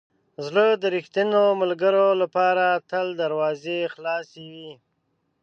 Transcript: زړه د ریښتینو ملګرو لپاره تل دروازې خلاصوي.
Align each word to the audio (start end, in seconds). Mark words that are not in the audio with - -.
زړه 0.45 0.65
د 0.81 0.83
ریښتینو 0.95 1.43
ملګرو 1.61 2.07
لپاره 2.21 2.65
تل 2.89 3.07
دروازې 3.21 3.79
خلاصوي. 3.93 4.69